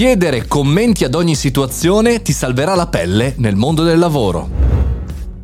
Chiedere 0.00 0.46
commenti 0.46 1.04
ad 1.04 1.14
ogni 1.14 1.34
situazione 1.34 2.22
ti 2.22 2.32
salverà 2.32 2.74
la 2.74 2.86
pelle 2.86 3.34
nel 3.36 3.54
mondo 3.54 3.82
del 3.82 3.98
lavoro. 3.98 4.48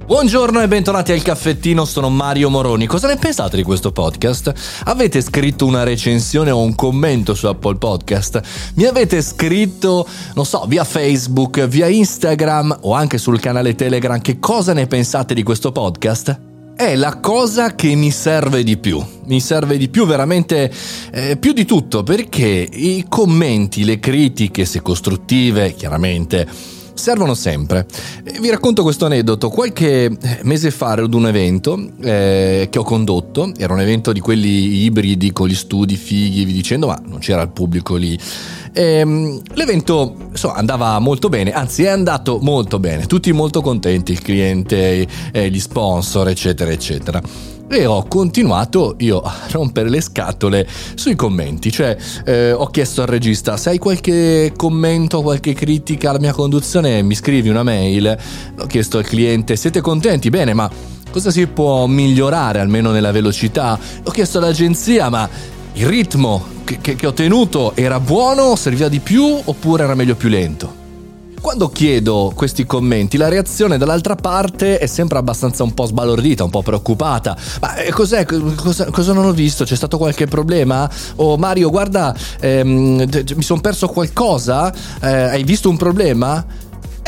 Buongiorno 0.07 0.63
e 0.63 0.67
bentornati 0.67 1.13
al 1.13 1.21
caffettino, 1.21 1.85
sono 1.85 2.09
Mario 2.09 2.49
Moroni. 2.49 2.87
Cosa 2.87 3.07
ne 3.07 3.17
pensate 3.17 3.57
di 3.57 3.63
questo 3.63 3.93
podcast? 3.93 4.81
Avete 4.85 5.21
scritto 5.21 5.67
una 5.67 5.83
recensione 5.83 6.51
o 6.51 6.63
un 6.63 6.75
commento 6.75 7.35
su 7.35 7.47
Apple 7.49 7.77
Podcast? 7.77 8.41
Mi 8.77 8.85
avete 8.85 9.21
scritto, 9.21 10.09
non 10.35 10.47
so, 10.47 10.65
via 10.67 10.85
Facebook, 10.85 11.67
via 11.67 11.89
Instagram 11.89 12.79
o 12.81 12.95
anche 12.95 13.19
sul 13.19 13.39
canale 13.39 13.75
Telegram 13.75 14.19
che 14.23 14.39
cosa 14.39 14.73
ne 14.73 14.87
pensate 14.87 15.35
di 15.35 15.43
questo 15.43 15.71
podcast? 15.71 16.46
È 16.77 16.95
la 16.95 17.17
cosa 17.21 17.75
che 17.75 17.95
mi 17.95 18.11
serve 18.11 18.63
di 18.63 18.77
più. 18.77 19.03
Mi 19.25 19.41
serve 19.41 19.79
di 19.79 19.89
più 19.89 20.05
veramente 20.05 20.71
eh, 21.11 21.39
più 21.39 21.53
di 21.53 21.65
tutto 21.65 22.03
perché 22.03 22.69
i 22.71 23.07
commenti, 23.09 23.83
le 23.83 23.99
critiche, 23.99 24.67
se 24.67 24.83
costruttive, 24.83 25.75
chiaramente, 25.75 26.47
servono 26.97 27.35
sempre. 27.35 27.87
Vi 28.41 28.51
racconto 28.51 28.83
questo 28.83 29.07
aneddoto. 29.07 29.49
Qualche 29.49 30.05
eh, 30.05 30.39
mese 30.43 30.71
fa 30.71 30.93
ero 30.93 31.05
ad 31.05 31.15
un 31.15 31.27
evento 31.27 31.91
eh, 32.01 32.69
che 32.71 32.79
ho 32.79 32.83
condotto, 32.83 33.53
era 33.57 33.73
un 33.73 33.81
evento 33.81 34.13
di 34.13 34.21
quelli 34.21 34.85
ibridi 34.85 35.33
con 35.33 35.49
gli 35.49 35.55
studi 35.55 35.97
fighi, 35.97 36.45
vi 36.45 36.53
dicendo, 36.53 36.87
ma 36.89 37.01
non 37.07 37.19
c'era 37.19 37.43
il 37.43 37.51
pubblico 37.51 37.97
lì. 37.97 38.19
E, 38.73 38.83
ehm, 38.83 39.41
l'evento 39.55 40.17
insomma, 40.31 40.55
andava 40.55 40.99
molto 40.99 41.29
bene, 41.29 41.53
anzi 41.53 41.85
è 41.85 41.89
andato 41.89 42.39
molto 42.41 42.79
bene, 42.79 43.07
tutti 43.07 43.33
molto 43.33 43.61
contenti, 43.61 44.13
il 44.13 44.21
cliente, 44.21 45.07
eh, 45.33 45.51
gli 45.51 45.61
sponsor, 45.61 46.29
eccetera, 46.29 46.71
eccetera 46.71 47.55
e 47.69 47.85
ho 47.85 48.05
continuato 48.07 48.95
io 48.99 49.21
a 49.21 49.35
rompere 49.51 49.89
le 49.91 50.01
scatole 50.01 50.67
sui 50.95 51.17
commenti, 51.17 51.73
cioè 51.73 51.97
eh, 52.25 52.53
ho 52.53 52.67
chiesto 52.67 53.03
al 53.03 53.09
regista 53.09 53.57
se 53.57 53.71
hai 53.71 53.79
qualche 53.79 54.53
commento, 54.57 55.23
qualche 55.23 55.53
critica 55.53 56.11
alla 56.11 56.21
mia 56.21 56.33
conduzione 56.33 57.03
mi 57.03 57.15
scrivi 57.15 57.49
una 57.49 57.63
mail, 57.63 58.17
ho 58.59 58.67
chiesto 58.67 58.99
al 58.99 59.05
cliente 59.05 59.57
siete 59.57 59.81
contenti? 59.81 60.31
Bene, 60.31 60.55
ma 60.55 60.71
cosa 61.11 61.31
si 61.31 61.47
può 61.49 61.87
migliorare 61.87 62.61
almeno 62.61 62.93
nella 62.93 63.11
velocità? 63.11 63.79
Ho 64.05 64.11
chiesto 64.11 64.39
all'agenzia 64.39 65.09
ma 65.09 65.29
il 65.73 65.87
ritmo 65.87 66.45
che, 66.65 66.79
che, 66.81 66.95
che 66.95 67.07
ho 67.07 67.13
tenuto 67.13 67.75
era 67.75 67.99
buono, 68.01 68.55
serviva 68.57 68.89
di 68.89 69.01
più 69.01 69.41
oppure 69.45 69.85
era 69.85 69.95
meglio 69.95 70.15
più 70.15 70.29
lento? 70.29 70.86
Quando 71.47 71.69
chiedo 71.69 72.33
questi 72.35 72.67
commenti, 72.67 73.17
la 73.17 73.29
reazione 73.29 73.79
dall'altra 73.79 74.17
parte 74.17 74.79
è 74.79 74.87
sempre 74.87 75.19
abbastanza 75.19 75.63
un 75.63 75.75
po' 75.75 75.87
sbalordita, 75.87 76.43
un 76.43 76.51
po' 76.51 76.61
preoccupata. 76.61 77.37
Ma 77.61 77.77
eh, 77.77 77.93
cos'è? 77.93 78.27
Cosa, 78.27 78.91
cosa 78.91 79.13
non 79.13 79.27
ho 79.27 79.31
visto? 79.31 79.63
C'è 79.63 79.77
stato 79.77 79.97
qualche 79.97 80.27
problema? 80.27 80.91
Oh, 81.15 81.37
Mario, 81.37 81.71
guarda, 81.71 82.13
ehm, 82.41 83.09
mi 83.37 83.43
sono 83.43 83.61
perso 83.61 83.87
qualcosa? 83.87 84.75
Eh, 85.01 85.07
hai 85.07 85.45
visto 85.45 85.71
un 85.71 85.77
problema? 85.77 86.45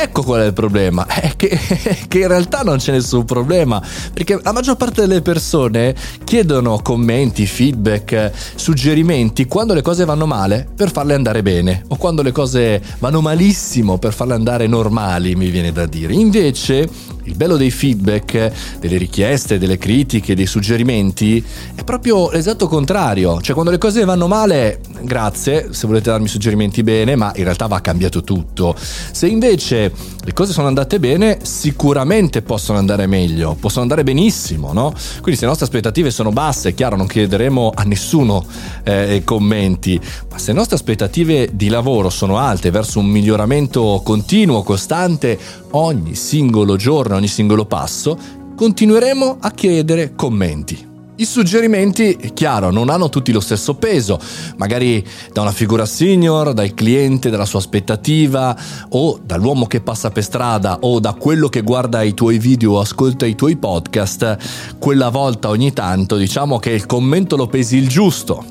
Ecco 0.01 0.23
qual 0.23 0.43
è 0.43 0.47
il 0.47 0.53
problema, 0.53 1.07
è 1.11 1.33
che, 1.35 1.49
che, 2.07 2.19
in 2.21 2.29
realtà 2.29 2.61
non 2.63 2.77
c'è 2.77 2.93
nessun 2.93 3.25
problema, 3.25 3.83
perché 4.13 4.39
la 4.41 4.53
maggior 4.53 4.77
parte 4.77 5.01
delle 5.01 5.23
persone 5.23 5.93
chiedono 6.23 6.79
commenti, 6.83 7.47
feedback, 7.47 8.31
suggerimenti 8.55 9.47
quando 9.47 9.75
le 9.75 9.83
cose 9.83 10.05
vanno 10.05 10.27
male 10.27 10.69
per 10.73 10.93
farle 10.93 11.15
andare 11.15 11.43
bene 11.43 11.83
o 11.89 11.97
quando 11.97 12.23
le 12.23 12.31
cose 12.31 12.81
vanno 13.01 13.21
malissimo 13.21 13.99
per 13.99 14.13
farle 14.13 14.35
andare 14.35 14.69
normali, 14.69 15.35
mi 15.35 15.51
viene 15.51 15.73
da 15.73 15.85
dire. 15.85 16.13
Invece 16.13 16.89
il 17.25 17.35
bello 17.35 17.57
dei 17.57 17.71
feedback, 17.71 18.53
delle 18.79 18.97
richieste, 18.97 19.59
delle 19.59 19.79
critiche, 19.79 20.35
dei 20.35 20.47
suggerimenti 20.47 21.45
è 21.75 21.85
proprio 21.85 22.31
l'esatto 22.31 22.69
contrario, 22.69 23.41
cioè 23.41 23.53
quando 23.53 23.71
le 23.71 23.79
cose 23.79 24.05
vanno 24.05 24.29
male, 24.29 24.81
grazie, 25.03 25.69
se 25.73 25.87
volete 25.87 26.11
darmi 26.11 26.29
suggerimenti 26.29 26.83
bene, 26.83 27.17
ma 27.17 27.33
in 27.35 27.45
realtà 27.45 27.67
va 27.67 27.81
cambiato 27.81 28.23
tutto. 28.23 28.75
Se 28.79 29.27
invece 29.27 29.88
le 30.25 30.33
cose 30.33 30.53
sono 30.53 30.67
andate 30.67 30.99
bene, 30.99 31.39
sicuramente 31.43 32.43
possono 32.43 32.79
andare 32.79 33.07
meglio, 33.07 33.57
possono 33.59 33.83
andare 33.83 34.05
benissimo, 34.05 34.73
no? 34.73 34.93
Quindi 35.21 35.35
se 35.37 35.43
le 35.43 35.47
nostre 35.49 35.67
aspettative 35.67 36.11
sono 36.11 36.31
basse, 36.31 36.71
è 36.71 36.75
chiaro, 36.75 36.97
non 36.97 37.07
chiederemo 37.07 37.73
a 37.75 37.83
nessuno 37.85 38.45
eh, 38.85 39.23
commenti, 39.25 40.01
ma 40.31 40.39
se 40.39 40.53
le 40.53 40.59
nostre 40.59 40.77
aspettative 40.77 41.51
di 41.53 41.69
lavoro 41.69 42.11
sono 42.11 42.39
alte 42.39 42.71
verso 42.71 42.99
un 42.99 43.07
miglioramento 43.07 44.01
continuo, 44.05 44.63
costante, 44.63 45.39
ogni 45.71 46.15
singolo 46.15 46.77
giorno, 46.77 47.17
ogni 47.17 47.29
singolo 47.29 47.65
passo, 47.65 48.19
continueremo 48.57 49.39
a 49.41 49.51
chiedere 49.53 50.15
commenti. 50.15 50.98
I 51.21 51.25
suggerimenti, 51.25 52.31
chiaro, 52.33 52.71
non 52.71 52.91
hanno 52.91 53.09
tutti 53.09 53.33
lo 53.33 53.41
stesso 53.41 53.75
peso, 53.75 54.21
magari 54.57 55.05
da 55.33 55.41
una 55.41 55.51
figura 55.51 55.85
senior, 55.85 56.53
dal 56.53 56.75
cliente, 56.75 57.29
dalla 57.29 57.45
sua 57.45 57.59
aspettativa, 57.59 58.57
o 58.91 59.19
dall'uomo 59.21 59.67
che 59.67 59.81
passa 59.81 60.11
per 60.11 60.23
strada, 60.23 60.79
o 60.83 61.01
da 61.01 61.15
quello 61.15 61.49
che 61.49 61.63
guarda 61.63 62.03
i 62.03 62.15
tuoi 62.15 62.39
video 62.39 62.75
o 62.75 62.79
ascolta 62.79 63.27
i 63.27 63.35
tuoi 63.35 63.57
podcast, 63.57 64.77
quella 64.79 65.09
volta 65.09 65.49
ogni 65.49 65.73
tanto 65.73 66.17
diciamo 66.17 66.61
che 66.61 66.71
il 66.71 66.87
commento 66.87 67.35
lo 67.35 67.49
pesi 67.49 67.79
il 67.79 67.89
giusto. 67.89 68.45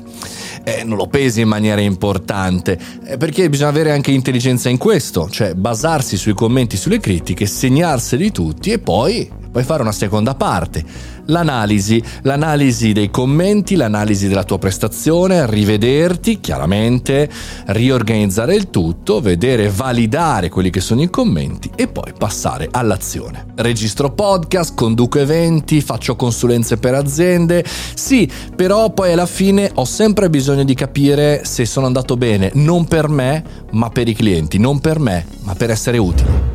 Eh, 0.62 0.84
non 0.84 0.98
lo 0.98 1.06
pesi 1.06 1.40
in 1.40 1.48
maniera 1.48 1.80
importante, 1.80 2.78
eh, 3.06 3.16
perché 3.16 3.48
bisogna 3.48 3.70
avere 3.70 3.92
anche 3.92 4.10
intelligenza 4.10 4.68
in 4.68 4.76
questo, 4.76 5.30
cioè 5.30 5.54
basarsi 5.54 6.18
sui 6.18 6.34
commenti, 6.34 6.76
sulle 6.76 7.00
critiche, 7.00 7.46
segnarseli 7.46 8.30
tutti 8.30 8.72
e 8.72 8.78
poi 8.78 9.37
puoi 9.58 9.64
fare 9.64 9.82
una 9.82 9.92
seconda 9.92 10.36
parte, 10.36 10.84
l'analisi, 11.26 12.00
l'analisi 12.22 12.92
dei 12.92 13.10
commenti, 13.10 13.74
l'analisi 13.74 14.28
della 14.28 14.44
tua 14.44 14.58
prestazione, 14.58 15.50
rivederti 15.50 16.38
chiaramente, 16.38 17.28
riorganizzare 17.66 18.54
il 18.54 18.70
tutto, 18.70 19.20
vedere, 19.20 19.68
validare 19.68 20.48
quelli 20.48 20.70
che 20.70 20.80
sono 20.80 21.02
i 21.02 21.10
commenti 21.10 21.68
e 21.74 21.88
poi 21.88 22.12
passare 22.16 22.68
all'azione. 22.70 23.46
Registro 23.56 24.12
podcast, 24.12 24.76
conduco 24.76 25.18
eventi, 25.18 25.80
faccio 25.80 26.14
consulenze 26.14 26.76
per 26.76 26.94
aziende, 26.94 27.64
sì, 27.94 28.30
però 28.54 28.90
poi 28.90 29.10
alla 29.10 29.26
fine 29.26 29.72
ho 29.74 29.84
sempre 29.84 30.30
bisogno 30.30 30.62
di 30.62 30.74
capire 30.74 31.44
se 31.44 31.66
sono 31.66 31.86
andato 31.86 32.16
bene, 32.16 32.52
non 32.54 32.84
per 32.84 33.08
me, 33.08 33.42
ma 33.72 33.90
per 33.90 34.06
i 34.06 34.14
clienti, 34.14 34.58
non 34.58 34.78
per 34.78 35.00
me, 35.00 35.26
ma 35.40 35.56
per 35.56 35.70
essere 35.70 35.98
utile. 35.98 36.47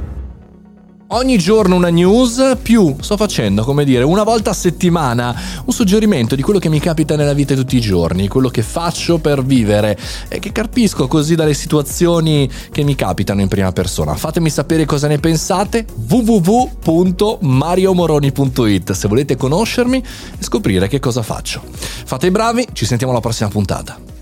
Ogni 1.16 1.38
giorno 1.38 1.76
una 1.76 1.90
news, 1.90 2.58
più 2.64 2.96
sto 3.00 3.18
facendo, 3.18 3.64
come 3.64 3.86
dire, 3.86 4.04
una 4.04 4.24
volta 4.24 4.50
a 4.50 4.54
settimana 4.54 5.40
un 5.64 5.72
suggerimento 5.72 6.36
di 6.36 6.42
quello 6.42 6.58
che 6.58 6.70
mi 6.70 6.80
capita 6.80 7.16
nella 7.16 7.34
vita 7.34 7.54
tutti 7.54 7.78
i 7.78 7.82
giorni, 7.82 8.28
quello 8.28 8.50
che 8.50 8.64
faccio 8.64 9.20
per 9.20 9.46
vivere 9.46 9.96
e 10.28 10.40
che 10.40 10.52
carpisco 10.52 11.08
così 11.08 11.36
dalle 11.36 11.54
situazioni 11.54 12.50
che 12.72 12.82
mi 12.82 12.96
capitano 12.96 13.42
in 13.42 13.48
prima 13.48 13.72
persona. 13.72 14.16
Fatemi 14.16 14.50
sapere 14.50 14.86
cosa 14.86 15.08
ne 15.08 15.20
pensate 15.20 15.86
www.mariomoroni.it 16.10 18.92
se 18.94 19.08
volete 19.08 19.36
conoscermi 19.36 19.98
e 20.00 20.44
scoprire 20.44 20.88
che 20.88 20.98
cosa 20.98 21.22
faccio. 21.22 21.62
Fate 22.06 22.26
i 22.26 22.32
bravi, 22.32 22.70
ci 22.74 22.86
sentiamo 22.86 23.14
alla 23.14 23.22
prossima 23.22 23.50
puntata. 23.50 24.13